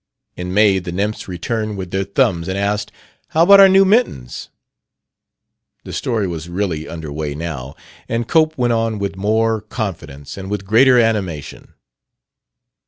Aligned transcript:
"In 0.35 0.51
May 0.51 0.79
the 0.79 0.91
nymphs 0.91 1.27
returned 1.27 1.77
with 1.77 1.91
their 1.91 2.05
thumbs 2.05 2.47
and 2.47 2.57
asked, 2.57 2.91
'How 3.27 3.43
about 3.43 3.59
our 3.59 3.69
new 3.69 3.85
mittens?'" 3.85 4.49
The 5.83 5.93
story 5.93 6.25
was 6.27 6.49
really 6.49 6.89
under 6.89 7.11
way 7.11 7.35
now, 7.35 7.75
and 8.09 8.27
Cope 8.27 8.57
went 8.57 8.73
on 8.73 8.97
with 8.97 9.15
more 9.15 9.61
confidence 9.61 10.37
and 10.37 10.49
with 10.49 10.65
greater 10.65 10.99
animation. 10.99 11.75